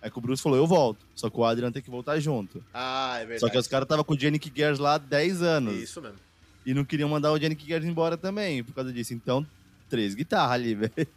é 0.00 0.08
que 0.08 0.16
o 0.16 0.20
Bruce 0.20 0.40
falou, 0.40 0.56
eu 0.56 0.64
volto. 0.64 1.04
Só 1.16 1.28
que 1.28 1.36
o 1.36 1.44
Adrian 1.44 1.72
tem 1.72 1.82
que 1.82 1.90
voltar 1.90 2.20
junto. 2.20 2.64
Ah, 2.72 3.16
é 3.16 3.26
verdade. 3.26 3.40
Só 3.40 3.48
que 3.48 3.58
os 3.58 3.66
caras 3.66 3.84
estavam 3.84 4.04
com 4.04 4.14
o 4.14 4.16
Yannick 4.16 4.52
Gers 4.54 4.78
lá 4.78 4.94
há 4.94 4.98
10 4.98 5.42
anos. 5.42 5.74
Isso 5.74 6.00
mesmo. 6.00 6.18
E 6.64 6.72
não 6.72 6.84
queriam 6.84 7.08
mandar 7.08 7.32
o 7.32 7.36
Yannick 7.36 7.66
Gers 7.66 7.84
embora 7.84 8.16
também, 8.16 8.62
por 8.62 8.72
causa 8.74 8.92
disso. 8.92 9.12
Então, 9.12 9.44
três 9.90 10.14
guitarras 10.14 10.52
ali, 10.52 10.74
velho. 10.76 11.08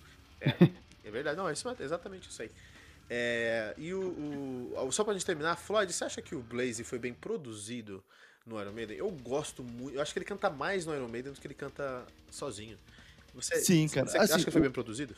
É, 0.42 0.70
é 1.04 1.12
verdade. 1.12 1.38
Não, 1.38 1.48
é 1.48 1.54
exatamente 1.80 2.28
isso 2.28 2.42
aí. 2.42 2.50
É, 3.08 3.76
e 3.78 3.94
o, 3.94 4.74
o, 4.80 4.92
Só 4.92 5.04
pra 5.04 5.14
gente 5.14 5.28
terminar, 5.28 5.58
Floyd, 5.58 5.94
você 5.94 6.06
acha 6.06 6.24
que 6.24 6.34
o 6.34 6.42
Blaze 6.42 6.84
foi 6.84 6.98
bem 6.98 7.14
produzido 7.14 8.04
no 8.48 8.60
Iron 8.60 8.72
Maiden? 8.72 8.98
Eu 8.98 9.12
gosto 9.12 9.64
muito. 9.64 9.96
Eu 9.96 10.02
acho 10.02 10.12
que 10.12 10.18
ele 10.18 10.26
canta 10.26 10.50
mais 10.50 10.88
no 10.88 10.96
Iron 10.96 11.08
Maiden 11.08 11.34
do 11.34 11.40
que 11.40 11.46
ele 11.46 11.54
canta 11.54 12.04
sozinho. 12.32 12.80
Você, 13.36 13.58
Sim, 13.58 13.88
cara. 13.88 14.08
Você 14.08 14.18
assim, 14.18 14.34
acha 14.34 14.46
que 14.46 14.52
foi 14.52 14.62
bem 14.62 14.72
produzido? 14.72 15.16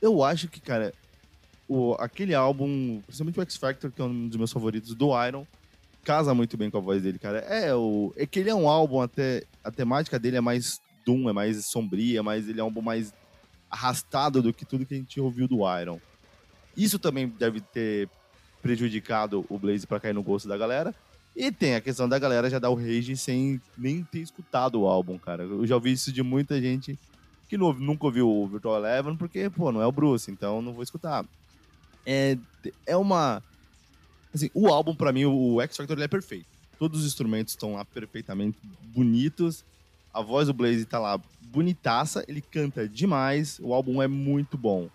Eu 0.00 0.22
acho 0.22 0.48
que, 0.48 0.60
cara, 0.60 0.92
o, 1.66 1.94
aquele 1.94 2.34
álbum, 2.34 3.00
principalmente 3.06 3.38
o 3.38 3.42
X 3.42 3.56
Factor, 3.56 3.90
que 3.90 4.00
é 4.00 4.04
um 4.04 4.28
dos 4.28 4.36
meus 4.36 4.52
favoritos 4.52 4.94
do 4.94 5.10
Iron, 5.26 5.46
casa 6.04 6.34
muito 6.34 6.56
bem 6.56 6.70
com 6.70 6.78
a 6.78 6.80
voz 6.80 7.02
dele, 7.02 7.18
cara. 7.18 7.38
É, 7.40 7.74
o, 7.74 8.12
é 8.16 8.26
que 8.26 8.40
ele 8.40 8.50
é 8.50 8.54
um 8.54 8.68
álbum, 8.68 9.00
até 9.00 9.44
a 9.64 9.70
temática 9.70 10.18
dele 10.18 10.36
é 10.36 10.40
mais 10.40 10.80
doom, 11.04 11.28
é 11.28 11.32
mais 11.32 11.66
sombria, 11.66 12.22
mas 12.22 12.48
ele 12.48 12.60
é 12.60 12.62
um 12.62 12.66
álbum 12.66 12.82
mais 12.82 13.12
arrastado 13.70 14.42
do 14.42 14.52
que 14.52 14.64
tudo 14.64 14.84
que 14.84 14.94
a 14.94 14.96
gente 14.96 15.20
ouviu 15.20 15.48
do 15.48 15.60
Iron. 15.80 16.00
Isso 16.76 16.98
também 16.98 17.28
deve 17.28 17.60
ter 17.60 18.08
prejudicado 18.60 19.46
o 19.48 19.58
Blaze 19.58 19.86
para 19.86 20.00
cair 20.00 20.12
no 20.12 20.22
gosto 20.22 20.48
da 20.48 20.58
galera. 20.58 20.94
E 21.34 21.50
tem 21.50 21.74
a 21.74 21.80
questão 21.80 22.08
da 22.08 22.18
galera 22.18 22.50
já 22.50 22.58
dar 22.58 22.70
o 22.70 22.74
rage 22.74 23.16
sem 23.16 23.60
nem 23.78 24.02
ter 24.04 24.18
escutado 24.18 24.80
o 24.80 24.86
álbum, 24.86 25.18
cara. 25.18 25.44
Eu 25.44 25.66
já 25.66 25.76
ouvi 25.76 25.92
isso 25.92 26.12
de 26.12 26.22
muita 26.22 26.60
gente 26.60 26.98
que 27.50 27.58
nunca 27.58 28.06
ouviu 28.06 28.30
o 28.30 28.46
Virtual 28.46 28.76
Eleven, 28.76 29.16
porque, 29.16 29.50
pô, 29.50 29.72
não 29.72 29.82
é 29.82 29.86
o 29.86 29.90
Bruce, 29.90 30.30
então 30.30 30.62
não 30.62 30.72
vou 30.72 30.84
escutar. 30.84 31.26
É, 32.06 32.38
é 32.86 32.96
uma. 32.96 33.42
Assim, 34.32 34.48
o 34.54 34.68
álbum, 34.68 34.94
para 34.94 35.12
mim, 35.12 35.24
o 35.24 35.60
X 35.60 35.76
Factor, 35.76 36.00
é 36.00 36.06
perfeito. 36.06 36.46
Todos 36.78 37.00
os 37.00 37.06
instrumentos 37.06 37.52
estão 37.52 37.74
lá 37.74 37.84
perfeitamente 37.84 38.56
bonitos. 38.94 39.64
A 40.14 40.22
voz 40.22 40.46
do 40.46 40.54
Blaze 40.54 40.84
tá 40.84 41.00
lá 41.00 41.20
bonitaça, 41.42 42.24
ele 42.28 42.40
canta 42.40 42.88
demais, 42.88 43.58
o 43.60 43.74
álbum 43.74 44.00
é 44.00 44.06
muito 44.06 44.56
bom. 44.56 44.88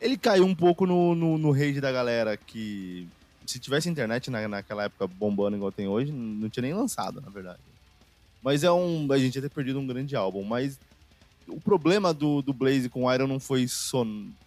Ele 0.00 0.16
caiu 0.16 0.44
um 0.44 0.54
pouco 0.54 0.86
no, 0.86 1.16
no, 1.16 1.36
no 1.36 1.50
rage 1.50 1.80
da 1.80 1.90
galera 1.90 2.36
que, 2.36 3.08
se 3.44 3.58
tivesse 3.58 3.88
internet 3.88 4.30
na, 4.30 4.46
naquela 4.46 4.84
época 4.84 5.08
bombando 5.08 5.56
igual 5.56 5.72
tem 5.72 5.88
hoje, 5.88 6.12
não 6.12 6.48
tinha 6.48 6.62
nem 6.62 6.74
lançado, 6.74 7.20
na 7.20 7.28
verdade. 7.28 7.58
Mas 8.40 8.62
é 8.62 8.70
um. 8.70 9.10
A 9.10 9.18
gente 9.18 9.34
ia 9.34 9.42
ter 9.42 9.50
perdido 9.50 9.80
um 9.80 9.86
grande 9.86 10.14
álbum. 10.14 10.44
Mas 10.44 10.78
o 11.48 11.60
problema 11.60 12.12
do, 12.12 12.42
do 12.42 12.52
Blaze 12.52 12.88
com 12.88 13.04
o 13.04 13.12
Iron 13.12 13.26
não 13.26 13.40
foi 13.40 13.66
só, 13.66 14.04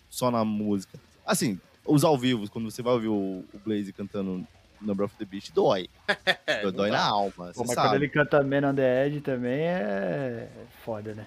só 0.10 0.32
na 0.32 0.46
música. 0.46 1.00
Assim, 1.26 1.60
os 1.86 2.04
ao 2.04 2.18
vivo, 2.18 2.50
quando 2.50 2.70
você 2.70 2.82
vai 2.82 2.94
ouvir 2.94 3.08
o, 3.08 3.44
o 3.54 3.60
Blaze 3.64 3.92
cantando 3.92 4.46
Number 4.82 5.06
of 5.06 5.16
the 5.18 5.26
Beast, 5.26 5.52
dói. 5.54 5.88
dói, 6.64 6.72
dói 6.72 6.92
na 6.92 7.04
alma. 7.04 7.52
Pô, 7.54 7.64
mas 7.64 7.74
sabe. 7.74 7.90
quando 7.90 7.96
ele 7.96 8.10
canta 8.10 8.44
Man 8.44 8.70
on 8.70 8.76
the 8.76 9.06
Edge 9.06 9.22
também 9.22 9.62
é 9.62 10.50
foda, 10.84 11.14
né? 11.14 11.26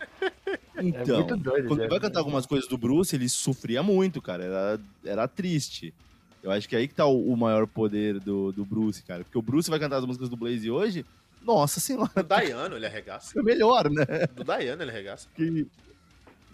Então, 0.76 1.14
é 1.14 1.18
muito 1.18 1.36
doido. 1.36 1.68
quando 1.68 1.78
né? 1.78 1.84
ele 1.84 1.90
vai 1.90 2.00
cantar 2.00 2.18
algumas 2.18 2.46
coisas 2.46 2.68
do 2.68 2.76
Bruce, 2.76 3.14
ele 3.14 3.28
sofria 3.28 3.82
muito, 3.82 4.20
cara. 4.20 4.44
Era, 4.44 4.80
era 5.04 5.28
triste. 5.28 5.94
Eu 6.44 6.50
acho 6.52 6.68
que 6.68 6.76
aí 6.76 6.86
que 6.86 6.94
tá 6.94 7.06
o, 7.06 7.32
o 7.32 7.36
maior 7.36 7.66
poder 7.66 8.20
do, 8.20 8.52
do 8.52 8.64
Bruce, 8.64 9.02
cara. 9.02 9.24
Porque 9.24 9.38
o 9.38 9.42
Bruce 9.42 9.70
vai 9.70 9.78
cantar 9.80 9.96
as 9.96 10.04
músicas 10.04 10.28
do 10.28 10.36
Blaze 10.36 10.70
hoje, 10.70 11.04
nossa 11.42 11.80
senhora, 11.80 12.10
Do 12.14 12.22
Dayano 12.22 12.76
ele 12.76 12.86
arregaça. 12.86 13.38
é 13.38 13.42
melhor, 13.42 13.90
né? 13.90 14.04
Do 14.34 14.44
Dayano 14.44 14.82
ele 14.82 14.90
arregaça. 14.90 15.26
Que... 15.34 15.66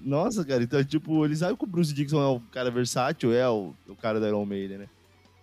Nossa, 0.01 0.45
cara, 0.45 0.63
então, 0.63 0.83
tipo, 0.83 1.25
eles 1.25 1.41
sabem 1.41 1.57
que 1.57 1.65
o 1.65 1.67
Bruce 1.67 1.93
Dixon 1.93 2.23
é 2.23 2.27
o 2.29 2.41
cara 2.53 2.71
versátil, 2.71 3.33
é 3.35 3.47
o, 3.49 3.75
o 3.89 3.95
cara 3.97 4.19
da 4.19 4.29
Iron 4.29 4.47
Maiden, 4.47 4.79
né? 4.79 4.89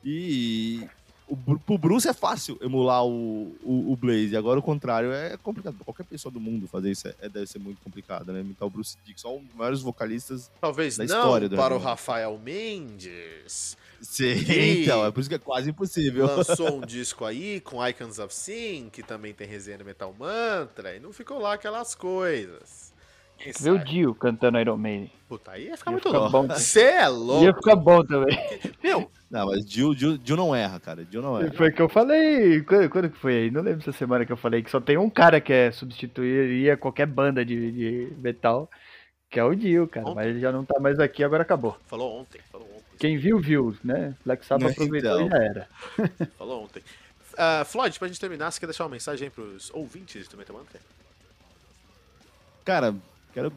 E 0.04 0.88
o, 1.27 1.36
pro 1.60 1.77
Bruce 1.77 2.08
é 2.08 2.13
fácil 2.13 2.58
emular 2.62 3.06
o, 3.06 3.56
o, 3.63 3.92
o 3.92 3.96
Blaze, 3.98 4.36
agora 4.36 4.60
o 4.60 4.63
contrário 4.63 5.12
é 5.12 5.36
complicado. 5.38 5.75
Qualquer 5.84 6.06
pessoa 6.06 6.32
do 6.32 6.39
mundo 6.39 6.68
fazer 6.68 6.89
isso 6.92 7.08
é, 7.08 7.13
é- 7.22 7.30
deve 7.30 7.46
ser 7.48 7.60
muito 7.60 7.82
complicado, 7.82 8.32
né? 8.32 8.39
Imitar 8.39 8.68
o 8.68 8.72
Bruce 8.72 8.98
Dixon, 9.06 9.38
um 9.38 9.44
dos 9.44 9.56
maiores 9.56 9.82
vocalistas. 9.82 10.50
Talvez 10.60 10.98
Da 10.98 11.06
não 11.06 11.18
história 11.20 11.50
do 11.50 11.56
para 11.56 11.75
o. 11.75 11.77
Rafael 11.80 12.39
Mendes. 12.44 13.77
Sim, 14.01 14.34
Ih. 14.34 14.84
então, 14.84 15.06
é 15.06 15.12
por 15.12 15.20
isso 15.20 15.30
que 15.30 15.36
é 15.36 15.39
quase 15.39 15.70
impossível. 15.70 16.25
Lançou 16.27 16.77
um 16.77 16.82
disco 16.86 17.25
aí 17.25 17.60
com 17.62 17.86
Icons 17.86 18.20
of 18.20 18.34
Sin, 18.34 18.89
que 18.92 19.01
também 19.04 19.34
tem 19.34 19.48
resenha 19.48 19.77
no 19.80 19.86
Metal 19.86 20.13
Mantra, 20.18 20.96
e 20.96 21.00
não 21.00 21.12
ficou 21.12 21.39
lá 21.39 21.54
aquelas 21.54 21.96
coisas. 21.96 22.94
Quem 23.38 23.54
Vê 23.60 23.70
o? 23.70 23.77
Dio 23.77 24.16
cantando 24.16 24.60
Iron 24.60 24.77
Maiden. 24.77 25.12
Puta, 25.30 25.51
aí 25.51 25.66
ia 25.68 25.77
ficar 25.77 25.92
Ia 25.92 25.94
muito 25.94 26.08
ficar 26.10 26.18
louco. 26.18 26.48
Você 26.48 26.82
é 26.82 27.01
Ia 27.01 27.10
louco. 27.10 27.54
ficar 27.58 27.75
bom 27.75 28.04
também. 28.04 28.36
Meu, 28.84 29.12
Não, 29.30 29.46
mas 29.46 29.70
Jill, 29.70 29.94
Jill, 29.94 30.18
Jill 30.24 30.36
não 30.38 30.56
erra, 30.56 30.80
cara. 30.80 31.06
Jill 31.10 31.22
não 31.22 31.39
erra. 31.39 31.54
Foi 31.54 31.70
o 31.70 31.74
que 31.74 31.82
eu 31.82 31.88
falei. 31.88 32.62
Quando, 32.63 32.89
quando 32.89 33.10
que 33.12 33.18
foi 33.20 33.36
aí? 33.38 33.51
Não 33.51 33.62
lembro 33.62 33.82
essa 33.82 33.92
semana 33.92 34.25
que 34.25 34.32
eu 34.32 34.38
falei 34.38 34.63
que 34.63 34.72
só 34.72 34.82
tem 34.82 34.98
um 34.98 35.10
cara 35.10 35.39
que 35.39 35.54
é 35.54 35.72
substituiria 35.72 36.75
qualquer 36.77 37.06
banda 37.06 37.46
de, 37.46 37.72
de 37.72 38.13
metal, 38.18 38.68
que 39.30 39.39
é 39.39 39.44
o 39.44 39.54
Dio, 39.54 39.88
cara. 39.88 40.08
Ontem. 40.08 40.16
Mas 40.16 40.27
ele 40.27 40.39
já 40.39 40.51
não 40.51 40.66
tá 40.66 40.80
mais 40.80 41.00
aqui, 41.00 41.24
agora 41.24 41.44
acabou. 41.44 41.77
falou 41.86 42.20
ontem, 42.22 42.42
falou 42.51 42.68
ontem. 42.68 42.77
Quem 43.00 43.18
viu, 43.18 43.39
viu, 43.39 43.75
né? 43.84 44.16
Black 44.25 44.46
Sabbath 44.46 44.72
Então. 44.72 44.86
aproveitou 44.86 45.27
e 45.27 45.30
já 45.30 45.38
era. 45.44 45.68
Falou 46.38 46.63
ontem. 46.63 46.82
Ah, 47.38 47.63
Floyd, 47.66 47.98
pra 48.00 48.08
gente 48.08 48.20
terminar, 48.20 48.51
você 48.51 48.60
quer 48.60 48.66
deixar 48.68 48.84
uma 48.86 48.89
mensagem 48.92 49.25
aí 49.27 49.30
pros 49.30 49.70
ouvintes 49.74 50.27
do 50.27 50.36
Metal 50.38 50.56
Mantra? 50.56 50.80
Cara, 52.66 52.96
quero. 53.34 53.54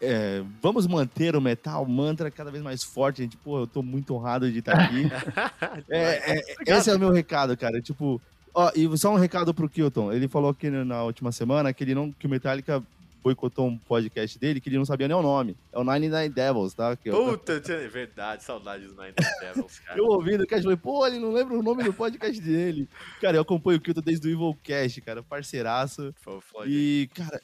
é, 0.00 0.42
vamos 0.60 0.86
manter 0.86 1.34
o 1.36 1.40
metal 1.40 1.84
mantra 1.86 2.30
cada 2.30 2.50
vez 2.50 2.62
mais 2.62 2.82
forte, 2.82 3.22
gente. 3.22 3.36
Pô, 3.36 3.60
eu 3.60 3.66
tô 3.66 3.82
muito 3.82 4.14
honrado 4.14 4.50
de 4.50 4.58
estar 4.58 4.78
aqui. 4.78 5.04
É, 5.88 6.38
é, 6.38 6.42
esse 6.76 6.90
é 6.90 6.94
o 6.94 6.98
meu 6.98 7.10
recado, 7.10 7.56
cara. 7.56 7.80
Tipo, 7.80 8.20
ó, 8.54 8.70
e 8.74 8.96
só 8.98 9.12
um 9.12 9.16
recado 9.16 9.54
pro 9.54 9.68
Kilton. 9.68 10.12
Ele 10.12 10.28
falou 10.28 10.50
aqui 10.50 10.68
na- 10.70 10.84
na 10.84 11.02
última 11.02 11.32
semana 11.32 11.72
que 11.72 11.82
ele 11.84 11.94
não, 11.94 12.12
que 12.12 12.26
o 12.26 12.30
Metallica 12.30 12.82
boicotou 13.22 13.66
um 13.66 13.78
podcast 13.78 14.38
dele 14.38 14.60
que 14.60 14.68
ele 14.68 14.78
não 14.78 14.84
sabia 14.84 15.08
nem 15.08 15.16
o 15.16 15.22
nome. 15.22 15.56
É 15.72 15.78
o 15.78 15.84
Nine 15.84 16.08
Nine 16.08 16.28
Devils, 16.28 16.74
tá? 16.74 16.96
Que 16.96 17.10
Puta, 17.10 17.52
eu 17.52 17.76
é 17.76 17.88
verdade, 17.88 18.42
saudades 18.44 18.92
do 18.92 19.00
Nine 19.00 19.14
Devils, 19.40 19.78
cara. 19.80 19.98
eu 19.98 20.06
ouvindo 20.06 20.44
o 20.44 20.46
cast, 20.46 20.62
falei, 20.62 20.76
pô, 20.76 21.06
ele 21.06 21.18
não 21.18 21.32
lembra 21.32 21.56
o 21.56 21.62
nome 21.62 21.84
do 21.84 21.92
podcast 21.92 22.40
dele. 22.40 22.88
Cara, 23.20 23.36
eu 23.36 23.42
acompanho 23.42 23.78
o 23.78 23.80
Kilton 23.80 24.00
desde 24.00 24.28
o 24.28 24.30
Evil 24.30 24.58
Cast, 24.62 25.00
cara, 25.00 25.22
parceiraço. 25.22 26.14
Foi 26.20 26.36
o 26.36 26.40
Floyd. 26.40 26.72
E, 26.72 27.08
cara, 27.14 27.40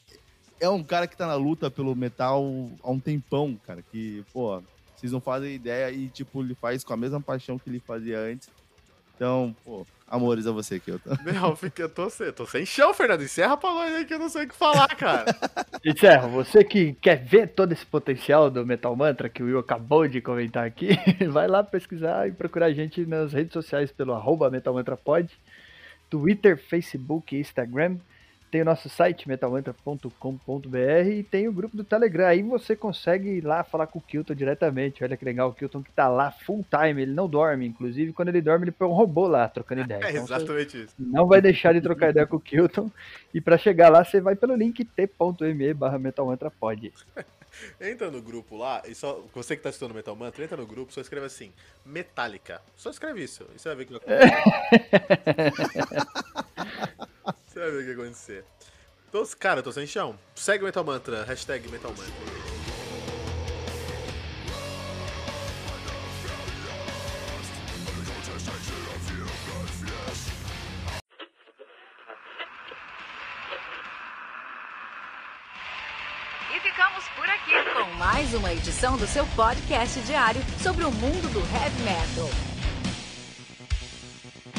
é 0.61 0.68
um 0.68 0.83
cara 0.83 1.06
que 1.06 1.16
tá 1.16 1.26
na 1.26 1.35
luta 1.35 1.71
pelo 1.71 1.95
metal 1.95 2.45
há 2.83 2.90
um 2.90 3.00
tempão, 3.00 3.59
cara. 3.66 3.83
Que, 3.83 4.25
pô, 4.33 4.62
vocês 4.97 5.12
não 5.12 5.21
fazem 5.21 5.54
ideia 5.54 5.90
e, 5.90 6.09
tipo, 6.09 6.42
ele 6.42 6.54
faz 6.54 6.83
com 6.83 6.92
a 6.92 6.97
mesma 6.97 7.21
paixão 7.21 7.59
que 7.59 7.68
ele 7.68 7.80
fazia 7.80 8.18
antes. 8.18 8.49
Então, 9.16 9.56
pô, 9.64 9.87
amores 10.06 10.46
a 10.46 10.52
você, 10.52 10.78
Kilton. 10.78 11.16
Meu, 11.25 11.56
fica- 11.56 11.82
eu 11.82 11.88
tô, 11.88 12.08
sem- 12.11 12.30
tô 12.32 12.44
sem 12.46 12.66
chão, 12.66 12.92
Fernando. 12.92 13.23
Encerra 13.23 13.56
pra 13.56 13.70
nós 13.73 13.94
aí 13.94 14.04
que 14.04 14.12
eu 14.14 14.18
não 14.18 14.28
sei 14.28 14.44
o 14.44 14.49
que 14.49 14.54
falar, 14.54 14.88
cara. 14.88 15.25
Encerro, 15.85 16.28
você 16.28 16.62
que 16.62 16.92
quer 17.00 17.16
ver 17.25 17.49
todo 17.49 17.73
esse 17.73 17.85
potencial 17.87 18.50
do 18.50 18.64
Metal 18.66 18.94
Mantra 18.94 19.28
que 19.28 19.42
o 19.42 19.46
Will 19.46 19.58
acabou 19.58 20.06
de 20.06 20.20
comentar 20.20 20.66
aqui, 20.66 20.90
vai 21.32 21.49
lá 21.49 21.64
pesquisar 21.64 22.28
e 22.28 22.32
procurar 22.32 22.66
a 22.66 22.73
gente 22.73 23.06
nas 23.06 23.32
redes 23.32 23.52
sociais 23.54 23.90
pelo 23.90 24.12
arroba 24.12 24.50
Metal 24.50 24.73
Mantra 24.75 24.96
Pod, 24.96 25.28
Twitter, 26.11 26.56
Facebook 26.58 27.35
e 27.35 27.40
Instagram. 27.40 27.96
Tem 28.50 28.62
o 28.62 28.64
nosso 28.64 28.88
site 28.88 29.28
metalmantra.com.br 29.28 31.08
e 31.10 31.22
tem 31.22 31.48
o 31.48 31.52
grupo 31.52 31.76
do 31.76 31.84
Telegram. 31.84 32.26
Aí 32.26 32.42
você 32.42 32.76
consegue 32.76 33.28
ir 33.28 33.44
lá 33.44 33.64
falar 33.64 33.86
com 33.86 33.98
o 33.98 34.02
Kilton 34.02 34.34
diretamente. 34.34 35.02
Olha 35.02 35.16
que 35.16 35.24
legal, 35.24 35.50
o 35.50 35.54
Kilton 35.54 35.82
que 35.82 35.90
tá 35.92 36.08
lá 36.08 36.30
full 36.30 36.64
time, 36.70 37.02
ele 37.02 37.12
não 37.12 37.28
dorme. 37.28 37.66
Inclusive, 37.66 38.12
quando 38.12 38.28
ele 38.28 38.40
dorme, 38.40 38.64
ele 38.64 38.72
põe 38.72 38.88
um 38.88 38.92
robô 38.92 39.26
lá 39.26 39.48
trocando 39.48 39.82
ideia. 39.82 40.04
É 40.04 40.10
Então, 40.16 40.24
exatamente 40.24 40.82
isso. 40.84 40.94
não 40.98 41.26
vai 41.26 41.40
deixar 41.40 41.74
de 41.74 41.80
trocar 41.80 42.10
ideia 42.10 42.26
com 42.26 42.36
o 42.36 42.40
Kilton. 42.40 42.90
E 43.34 43.40
pra 43.40 43.58
chegar 43.58 43.88
lá, 43.88 44.04
você 44.04 44.20
vai 44.20 44.34
pelo 44.34 44.54
link 44.54 44.84
t.me 44.84 45.74
barra 45.74 45.98
metalmantrapod. 45.98 46.92
Entra 47.80 48.10
no 48.10 48.20
grupo 48.20 48.56
lá, 48.56 48.82
e 48.86 48.94
só. 48.94 49.24
Você 49.34 49.56
que 49.56 49.62
tá 49.62 49.70
estudando 49.70 49.94
Metal 49.94 50.14
Mantra, 50.14 50.44
entra 50.44 50.56
no 50.56 50.66
grupo, 50.66 50.92
só 50.92 51.00
escreve 51.00 51.26
assim, 51.26 51.52
Metallica. 51.84 52.60
Só 52.76 52.90
escreve 52.90 53.22
isso, 53.22 53.46
e 53.54 53.58
você 53.58 53.68
vai 53.68 53.76
ver 53.76 53.86
que 53.86 53.92
vai 53.92 54.18
acontecer. 54.18 54.36
você 57.56 57.60
vai 57.60 57.70
ver 57.70 57.76
o 57.76 57.80
que 57.80 57.94
vai 57.94 58.04
acontecer. 58.04 58.44
Tô, 59.10 59.26
cara, 59.38 59.60
eu 59.60 59.62
tô 59.62 59.72
sem 59.72 59.86
chão. 59.86 60.18
Segue 60.34 60.62
o 60.62 60.66
Metal 60.66 60.84
Mantra, 60.84 61.25
hashtag 61.25 61.68
Metal 61.70 61.90
Mantra. 61.90 62.36
Mais 77.98 78.34
uma 78.34 78.52
edição 78.52 78.96
do 78.96 79.06
seu 79.06 79.26
podcast 79.28 79.98
diário 80.00 80.40
sobre 80.62 80.84
o 80.84 80.90
mundo 80.90 81.32
do 81.32 81.40
heavy 81.40 81.82
metal. 81.82 82.55